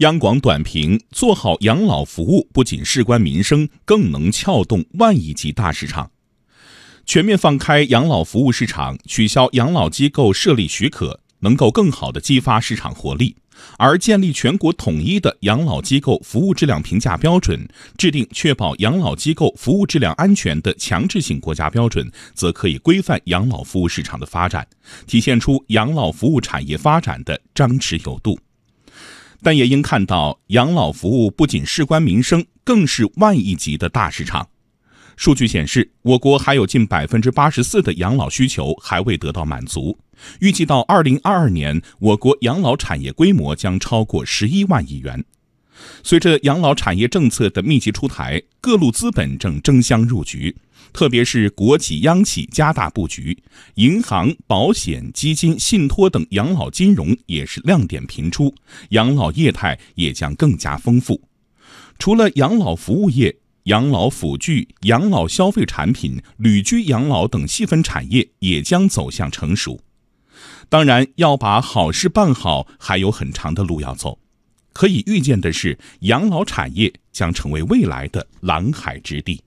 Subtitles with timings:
[0.00, 6.10] 央广短评：做好养老服务，不仅事关民生，更能撬动万亿级大市场。
[7.04, 13.34] 全面放开养老服务市场，取消养老机构设立许可，能够更好地激发市场活力；
[13.76, 24.66] 而建立全国统一的养老机构服务质量评价标准，制定确保养老机构服务质量安全的强制性国家标准，则可以规范养老服务市场的发展，
[25.06, 28.40] 体现出养老服务产业发展的张弛有度。
[29.42, 34.48] 但也应看到，养老服务不仅事关民生，更是万亿级的大市场。
[35.16, 39.98] 数据显示，我国还有近百分之八十四的养老需求还未得到满足。
[40.40, 45.24] 预计到二零二二年，我国养老产业规模将超过十一万亿元。
[46.02, 50.56] 随着养老产业政策的密集出台，各路资本正争相入局。
[50.92, 53.36] 特别是国企、央企加大布局，
[53.74, 58.52] 银行、保险、基金、信托等养老金融也是亮点频出，
[58.88, 61.20] 养老业态也将更加丰富。
[61.98, 69.78] 除了养老服务业，养老辅具、养老消费产品、旅居养老等细分产业也将走向成熟。
[70.68, 74.18] 当然，要把好事办好，还有很长的路要走。
[74.72, 79.42] 可以预见的是，养老产业将成为未来的蓝海之地。